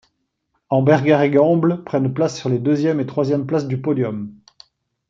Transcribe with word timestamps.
Amberger 0.69 1.19
et 1.23 1.29
Gambles 1.29 1.83
prennent 1.83 2.11
place 2.11 2.35
sur 2.39 2.49
les 2.49 2.57
deuxièmes 2.57 2.99
et 3.01 3.05
troisièmes 3.05 3.45
place 3.45 3.67
du 3.67 3.79
podium. 3.79 4.33